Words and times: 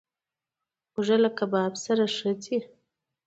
اوړه 0.95 1.17
د 1.23 1.25
کباب 1.39 1.73
سره 1.85 2.03
ښه 2.15 2.31
ځي 2.43 2.57